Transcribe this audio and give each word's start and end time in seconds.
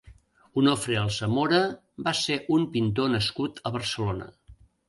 Onofre 0.61 0.95
Alsamora 1.01 1.59
va 2.09 2.15
ser 2.21 2.39
un 2.57 2.67
pintor 2.79 3.15
nascut 3.19 3.63
a 3.71 3.77
Barcelona. 3.77 4.31